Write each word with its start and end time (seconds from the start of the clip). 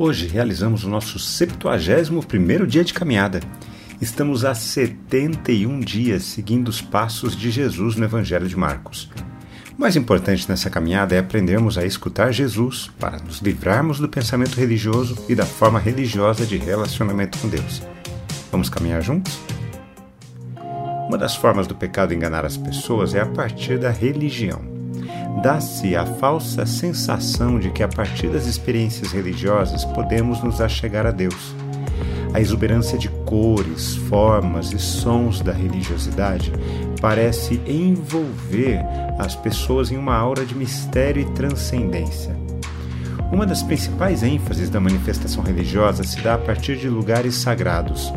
Hoje 0.00 0.28
realizamos 0.28 0.84
o 0.84 0.88
nosso 0.88 1.18
71º 1.18 2.66
dia 2.66 2.84
de 2.84 2.94
caminhada. 2.94 3.40
Estamos 4.00 4.44
há 4.44 4.54
71 4.54 5.80
dias 5.80 6.22
seguindo 6.22 6.68
os 6.68 6.80
passos 6.80 7.34
de 7.34 7.50
Jesus 7.50 7.96
no 7.96 8.04
Evangelho 8.04 8.46
de 8.46 8.56
Marcos. 8.56 9.10
O 9.76 9.80
mais 9.80 9.96
importante 9.96 10.48
nessa 10.48 10.70
caminhada 10.70 11.16
é 11.16 11.18
aprendermos 11.18 11.76
a 11.76 11.84
escutar 11.84 12.30
Jesus 12.30 12.88
para 13.00 13.18
nos 13.18 13.40
livrarmos 13.40 13.98
do 13.98 14.08
pensamento 14.08 14.54
religioso 14.54 15.18
e 15.28 15.34
da 15.34 15.44
forma 15.44 15.80
religiosa 15.80 16.46
de 16.46 16.56
relacionamento 16.56 17.36
com 17.38 17.48
Deus. 17.48 17.82
Vamos 18.52 18.70
caminhar 18.70 19.02
juntos? 19.02 19.36
Uma 21.08 21.18
das 21.18 21.34
formas 21.34 21.66
do 21.66 21.74
pecado 21.74 22.14
enganar 22.14 22.44
as 22.44 22.56
pessoas 22.56 23.16
é 23.16 23.20
a 23.20 23.26
partir 23.26 23.80
da 23.80 23.90
religião 23.90 24.77
dá-se 25.40 25.94
a 25.94 26.04
falsa 26.04 26.66
sensação 26.66 27.58
de 27.58 27.70
que 27.70 27.82
a 27.82 27.88
partir 27.88 28.28
das 28.28 28.46
experiências 28.46 29.12
religiosas 29.12 29.84
podemos 29.84 30.42
nos 30.42 30.60
achegar 30.60 31.06
a 31.06 31.10
Deus. 31.10 31.54
A 32.34 32.40
exuberância 32.40 32.98
de 32.98 33.08
cores, 33.08 33.96
formas 33.96 34.72
e 34.72 34.78
sons 34.78 35.40
da 35.40 35.52
religiosidade 35.52 36.52
parece 37.00 37.60
envolver 37.66 38.80
as 39.18 39.34
pessoas 39.34 39.90
em 39.90 39.96
uma 39.96 40.14
aura 40.14 40.44
de 40.44 40.54
mistério 40.54 41.22
e 41.22 41.32
transcendência. 41.32 42.36
Uma 43.32 43.46
das 43.46 43.62
principais 43.62 44.22
ênfases 44.22 44.70
da 44.70 44.80
manifestação 44.80 45.42
religiosa 45.42 46.02
se 46.02 46.20
dá 46.20 46.34
a 46.34 46.38
partir 46.38 46.76
de 46.76 46.88
lugares 46.88 47.34
sagrados. 47.34 48.12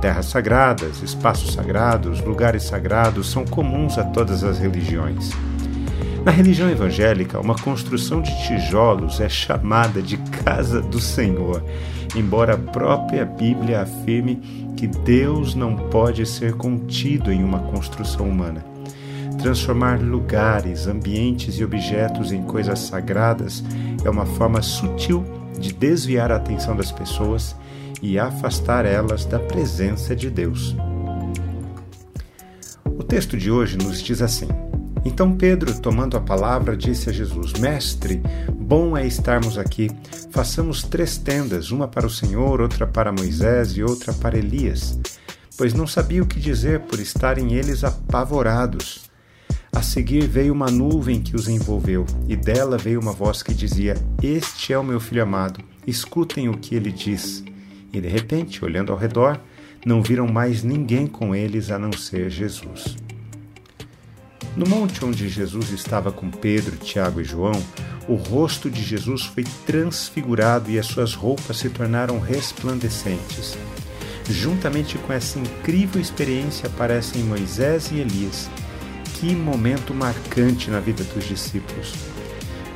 Terras 0.00 0.26
sagradas, 0.26 1.02
espaços 1.02 1.54
sagrados, 1.54 2.20
lugares 2.20 2.64
sagrados 2.64 3.30
são 3.30 3.44
comuns 3.44 3.96
a 3.96 4.04
todas 4.04 4.42
as 4.44 4.58
religiões. 4.58 5.30
Na 6.24 6.30
religião 6.30 6.70
evangélica, 6.70 7.38
uma 7.38 7.54
construção 7.54 8.22
de 8.22 8.34
tijolos 8.46 9.20
é 9.20 9.28
chamada 9.28 10.00
de 10.00 10.16
casa 10.16 10.80
do 10.80 10.98
Senhor, 10.98 11.62
embora 12.16 12.54
a 12.54 12.58
própria 12.58 13.26
Bíblia 13.26 13.82
afirme 13.82 14.36
que 14.74 14.86
Deus 14.86 15.54
não 15.54 15.76
pode 15.76 16.24
ser 16.24 16.54
contido 16.54 17.30
em 17.30 17.44
uma 17.44 17.58
construção 17.58 18.26
humana. 18.26 18.64
Transformar 19.42 20.00
lugares, 20.00 20.86
ambientes 20.86 21.58
e 21.58 21.64
objetos 21.64 22.32
em 22.32 22.42
coisas 22.42 22.78
sagradas 22.78 23.62
é 24.02 24.08
uma 24.08 24.24
forma 24.24 24.62
sutil 24.62 25.22
de 25.58 25.74
desviar 25.74 26.32
a 26.32 26.36
atenção 26.36 26.74
das 26.74 26.90
pessoas 26.90 27.54
e 28.00 28.18
afastar 28.18 28.86
elas 28.86 29.26
da 29.26 29.38
presença 29.38 30.16
de 30.16 30.30
Deus. 30.30 30.74
O 32.86 33.02
texto 33.02 33.36
de 33.36 33.50
hoje 33.50 33.76
nos 33.76 34.00
diz 34.00 34.22
assim: 34.22 34.48
então 35.04 35.36
Pedro, 35.36 35.78
tomando 35.80 36.16
a 36.16 36.20
palavra, 36.20 36.76
disse 36.76 37.10
a 37.10 37.12
Jesus: 37.12 37.52
Mestre, 37.54 38.22
bom 38.52 38.96
é 38.96 39.06
estarmos 39.06 39.58
aqui. 39.58 39.90
Façamos 40.30 40.82
três 40.82 41.18
tendas, 41.18 41.70
uma 41.70 41.86
para 41.86 42.06
o 42.06 42.10
Senhor, 42.10 42.60
outra 42.60 42.86
para 42.86 43.12
Moisés 43.12 43.76
e 43.76 43.82
outra 43.82 44.12
para 44.12 44.38
Elias. 44.38 44.98
Pois 45.56 45.74
não 45.74 45.86
sabia 45.86 46.22
o 46.22 46.26
que 46.26 46.40
dizer 46.40 46.80
por 46.80 46.98
estarem 46.98 47.52
eles 47.52 47.84
apavorados. 47.84 49.04
A 49.72 49.82
seguir 49.82 50.26
veio 50.26 50.52
uma 50.52 50.70
nuvem 50.70 51.20
que 51.20 51.36
os 51.36 51.48
envolveu, 51.48 52.06
e 52.28 52.36
dela 52.36 52.78
veio 52.78 53.00
uma 53.00 53.12
voz 53.12 53.42
que 53.42 53.52
dizia: 53.52 53.96
Este 54.22 54.72
é 54.72 54.78
o 54.78 54.84
meu 54.84 54.98
filho 54.98 55.22
amado, 55.22 55.60
escutem 55.86 56.48
o 56.48 56.56
que 56.56 56.74
ele 56.74 56.90
diz. 56.90 57.44
E 57.92 58.00
de 58.00 58.08
repente, 58.08 58.64
olhando 58.64 58.92
ao 58.92 58.98
redor, 58.98 59.38
não 59.84 60.02
viram 60.02 60.26
mais 60.26 60.62
ninguém 60.62 61.06
com 61.06 61.34
eles 61.34 61.70
a 61.70 61.78
não 61.78 61.92
ser 61.92 62.30
Jesus. 62.30 62.96
No 64.56 64.68
monte 64.68 65.04
onde 65.04 65.28
Jesus 65.28 65.70
estava 65.70 66.12
com 66.12 66.30
Pedro, 66.30 66.76
Tiago 66.76 67.20
e 67.20 67.24
João, 67.24 67.60
o 68.06 68.14
rosto 68.14 68.70
de 68.70 68.82
Jesus 68.82 69.24
foi 69.24 69.42
transfigurado 69.66 70.70
e 70.70 70.78
as 70.78 70.86
suas 70.86 71.14
roupas 71.14 71.56
se 71.56 71.68
tornaram 71.68 72.20
resplandecentes. 72.20 73.58
Juntamente 74.30 74.96
com 74.98 75.12
essa 75.12 75.38
incrível 75.38 76.00
experiência 76.00 76.68
aparecem 76.68 77.22
Moisés 77.24 77.90
e 77.90 77.98
Elias. 77.98 78.48
Que 79.14 79.34
momento 79.34 79.92
marcante 79.92 80.70
na 80.70 80.78
vida 80.78 81.02
dos 81.02 81.24
discípulos! 81.24 81.92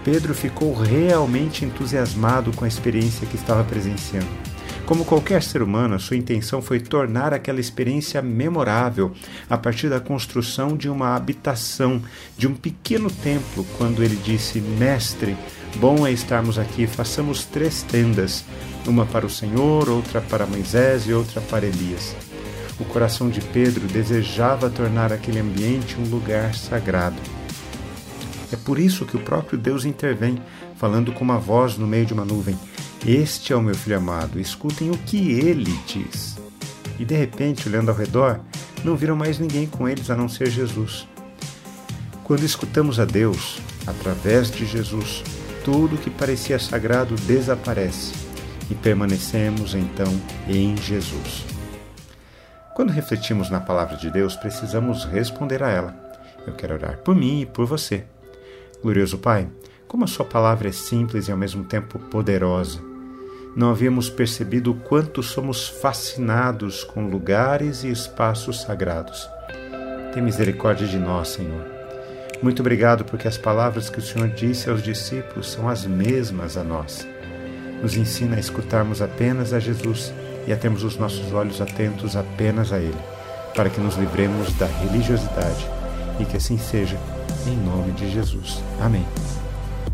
Pedro 0.05 0.35
ficou 0.35 0.75
realmente 0.75 1.65
entusiasmado 1.65 2.51
com 2.53 2.65
a 2.65 2.69
experiência 2.69 3.27
que 3.27 3.37
estava 3.37 3.63
presenciando. 3.63 4.48
Como 4.89 5.05
qualquer 5.05 5.43
ser 5.43 5.61
humano, 5.61 6.01
sua 6.01 6.17
intenção 6.17 6.63
foi 6.63 6.81
tornar 6.81 7.35
aquela 7.35 7.61
experiência 7.61 8.23
memorável 8.23 9.13
a 9.47 9.59
partir 9.59 9.91
da 9.91 10.01
construção 10.01 10.79
de 10.79 10.89
uma 10.89 11.15
habitação, 11.15 12.01
de 12.39 12.49
um 12.49 12.55
pequeno 12.55 13.11
templo, 13.11 13.67
quando 13.77 14.03
ele 14.03 14.17
disse: 14.17 14.63
Mestre, 14.63 15.37
bom 15.77 16.07
é 16.07 16.11
estarmos 16.11 16.59
aqui, 16.59 16.87
façamos 16.87 17.45
três 17.45 17.83
tendas, 17.83 18.47
uma 18.87 19.05
para 19.05 19.27
o 19.27 19.31
Senhor, 19.31 19.91
outra 19.91 20.23
para 20.23 20.47
Moisés 20.47 21.07
e 21.07 21.13
outra 21.13 21.43
para 21.43 21.67
Elias. 21.67 22.17
O 22.81 22.85
coração 22.87 23.29
de 23.29 23.43
Pedro 23.43 23.87
desejava 23.87 24.71
tornar 24.71 25.13
aquele 25.13 25.41
ambiente 25.41 25.99
um 26.01 26.09
lugar 26.09 26.55
sagrado. 26.55 27.38
É 28.53 28.57
por 28.57 28.79
isso 28.79 29.05
que 29.05 29.17
o 29.17 29.21
próprio 29.21 29.59
Deus 29.59 29.85
intervém, 29.85 30.41
falando 30.77 31.13
com 31.13 31.23
uma 31.23 31.39
voz 31.39 31.77
no 31.77 31.87
meio 31.87 32.07
de 32.07 32.15
uma 32.15 32.25
nuvem. 32.25 32.59
Este 33.07 33.53
é 33.53 33.57
o 33.57 33.63
meu 33.63 33.75
filho 33.75 33.97
amado, 33.97 34.41
escutem 34.41 34.91
o 34.91 34.99
que 34.99 35.33
ele 35.33 35.79
diz. 35.87 36.39
E 36.99 37.05
de 37.05 37.15
repente, 37.15 37.69
olhando 37.69 37.91
ao 37.91 37.97
redor, 37.97 38.41
não 38.85 38.97
viram 38.97 39.15
mais 39.15 39.39
ninguém 39.39 39.67
com 39.67 39.89
eles 39.89 40.11
a 40.11 40.17
não 40.17 40.29
ser 40.29 40.51
Jesus. 40.51 41.07
Quando 42.25 42.45
escutamos 42.45 42.99
a 42.99 43.05
Deus, 43.05 43.61
através 43.87 44.51
de 44.51 44.67
Jesus, 44.67 45.23
tudo 45.65 45.97
que 45.97 46.11
parecia 46.11 46.59
sagrado 46.59 47.15
desaparece 47.27 48.13
e 48.71 48.75
permanecemos 48.75 49.75
então 49.75 50.09
em 50.49 50.77
Jesus. 50.77 51.45
Quando 52.75 52.91
refletimos 52.91 53.51
na 53.51 53.61
palavra 53.61 53.97
de 53.97 54.11
Deus, 54.11 54.37
precisamos 54.37 55.05
responder 55.05 55.63
a 55.63 55.71
ela. 55.71 56.09
Eu 56.47 56.55
quero 56.55 56.75
orar 56.75 56.99
por 56.99 57.15
mim 57.15 57.43
e 57.43 57.47
por 57.47 57.67
você. 57.67 58.05
Glorioso 58.83 59.19
Pai, 59.19 59.49
como 59.87 60.05
a 60.05 60.07
Sua 60.07 60.25
palavra 60.25 60.69
é 60.69 60.73
simples 60.73 61.29
e 61.29 61.33
ao 61.33 61.39
mesmo 61.39 61.65
tempo 61.65 61.99
poderosa. 61.99 62.81
Não 63.57 63.71
havíamos 63.71 64.09
percebido 64.09 64.71
o 64.71 64.75
quanto 64.75 65.23
somos 65.23 65.69
fascinados 65.69 66.85
com 66.85 67.09
lugares 67.09 67.83
e 67.83 67.91
espaços 67.91 68.63
sagrados. 68.63 69.29
Tem 70.13 70.23
misericórdia 70.23 70.87
de 70.87 70.99
nós, 70.99 71.29
Senhor. 71.29 71.65
Muito 72.41 72.61
obrigado 72.61 73.05
porque 73.05 73.27
as 73.27 73.37
palavras 73.37 73.91
que 73.91 73.99
o 73.99 74.03
Senhor 74.03 74.29
disse 74.29 74.71
aos 74.71 74.83
discípulos 74.83 75.51
são 75.51 75.69
as 75.69 75.85
mesmas 75.85 76.57
a 76.57 76.63
nós. 76.63 77.07
Nos 77.83 77.97
ensina 77.97 78.37
a 78.37 78.41
escutarmos 78.41 79.03
apenas 79.03 79.53
a 79.53 79.59
Jesus 79.59 80.13
e 80.47 80.53
a 80.53 80.57
termos 80.57 80.85
os 80.85 80.97
nossos 80.97 81.33
olhos 81.33 81.61
atentos 81.61 82.17
apenas 82.17 82.73
a 82.73 82.79
Ele, 82.79 82.97
para 83.57 83.69
que 83.69 83.81
nos 83.81 83.97
livremos 83.97 84.53
da 84.55 84.67
religiosidade 84.67 85.69
e 86.21 86.25
que 86.25 86.37
assim 86.37 86.59
seja, 86.59 86.97
em 87.47 87.57
nome 87.57 87.93
de 87.93 88.11
Jesus. 88.11 88.63
Amém. 88.81 89.07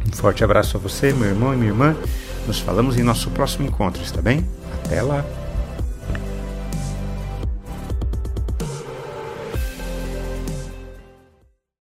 Um 0.07 0.13
forte 0.13 0.45
abraço 0.45 0.77
a 0.77 0.81
você, 0.81 1.13
meu 1.13 1.29
irmão 1.29 1.53
e 1.53 1.57
minha 1.57 1.71
irmã. 1.71 1.97
Nos 2.47 2.61
falamos 2.61 2.97
em 2.97 3.03
nosso 3.03 3.31
próximo 3.31 3.67
encontro, 3.67 4.03
está 4.03 4.21
bem? 4.21 4.47
Até 4.85 5.01
lá! 5.03 5.25